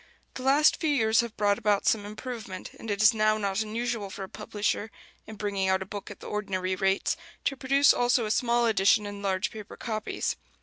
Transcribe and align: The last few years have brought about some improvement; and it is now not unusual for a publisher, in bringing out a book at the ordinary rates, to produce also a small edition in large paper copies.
The 0.33 0.41
last 0.41 0.77
few 0.77 0.89
years 0.89 1.19
have 1.19 1.37
brought 1.37 1.59
about 1.59 1.85
some 1.85 2.07
improvement; 2.07 2.71
and 2.79 2.89
it 2.89 3.03
is 3.03 3.13
now 3.13 3.37
not 3.37 3.61
unusual 3.61 4.09
for 4.09 4.23
a 4.23 4.27
publisher, 4.29 4.89
in 5.27 5.35
bringing 5.35 5.69
out 5.69 5.83
a 5.83 5.85
book 5.85 6.09
at 6.09 6.21
the 6.21 6.27
ordinary 6.27 6.75
rates, 6.75 7.15
to 7.43 7.55
produce 7.55 7.93
also 7.93 8.25
a 8.25 8.31
small 8.31 8.65
edition 8.65 9.05
in 9.05 9.21
large 9.21 9.51
paper 9.51 9.77
copies. 9.77 10.37